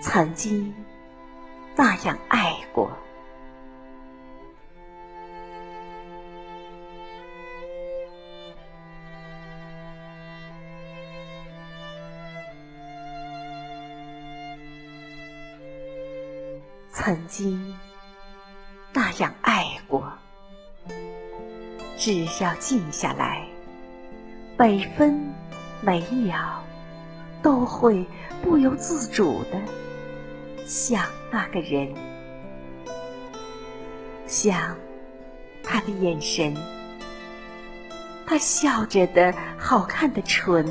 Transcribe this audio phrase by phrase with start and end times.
[0.00, 0.72] 曾经
[1.74, 2.90] 那样爱过。
[16.92, 17.74] 曾经
[18.92, 20.10] 那样爱过，
[21.96, 23.46] 只要静下来，
[24.58, 25.32] 每分
[25.82, 26.64] 每秒
[27.42, 28.04] 都会
[28.42, 29.60] 不由自主的
[30.66, 31.94] 想那个人，
[34.26, 34.76] 想
[35.62, 36.52] 他的眼神，
[38.26, 40.66] 他笑着的好看的唇，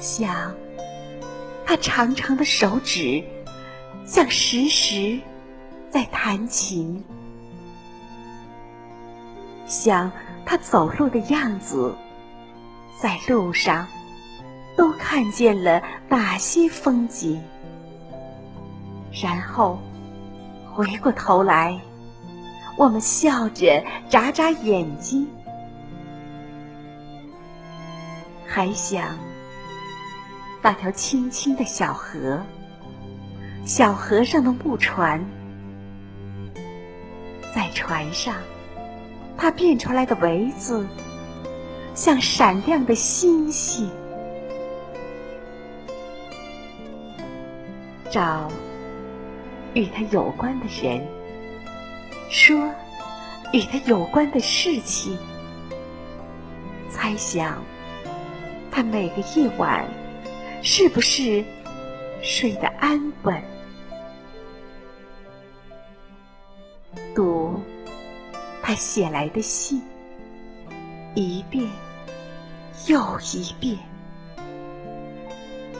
[0.00, 0.50] 想
[1.66, 3.22] 他长长的手指。
[4.06, 5.20] 像时时
[5.90, 7.04] 在弹琴，
[9.66, 10.10] 想
[10.46, 11.94] 他走路的样子，
[12.98, 13.86] 在路上
[14.78, 17.38] 都看见了哪些风景？
[19.12, 19.78] 然后
[20.72, 21.78] 回过头来，
[22.76, 25.26] 我们笑着眨眨眼睛，
[28.46, 29.16] 还想
[30.62, 32.40] 那条清清的小河。
[33.64, 35.22] 小河上的木船，
[37.54, 38.34] 在船上，
[39.36, 40.86] 它变出来的围子，
[41.94, 43.90] 像闪亮的星星。
[48.10, 48.50] 找
[49.74, 51.06] 与他有关的人，
[52.30, 52.56] 说
[53.52, 55.16] 与他有关的事情，
[56.90, 57.62] 猜想
[58.70, 59.86] 他每个夜晚
[60.62, 61.44] 是不是
[62.22, 63.42] 睡得安稳。
[67.14, 67.60] 读
[68.62, 69.82] 他写来的信，
[71.14, 71.64] 一遍
[72.86, 73.78] 又一遍，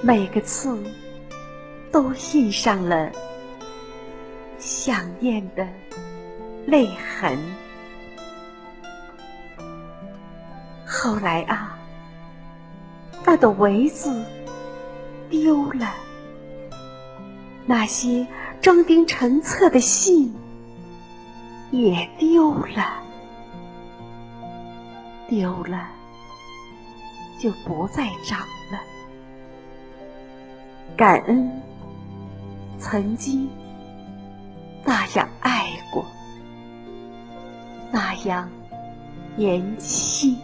[0.03, 0.83] 每个字
[1.93, 3.11] 都印上了
[4.59, 5.67] 想念的
[6.67, 7.39] 泪痕。
[10.87, 11.79] 后来啊，
[13.25, 14.25] 那朵围子
[15.31, 15.95] 丢了，
[17.67, 18.27] 那些
[18.61, 20.35] 装订成册的信。
[21.71, 23.03] 也丢了，
[25.29, 25.87] 丢了，
[27.39, 28.41] 就不再长
[28.73, 28.81] 了。
[30.97, 31.47] 感恩
[32.79, 33.51] 曾经
[34.85, 36.05] 那样爱过，
[37.93, 38.49] 那样
[39.37, 40.37] 年轻。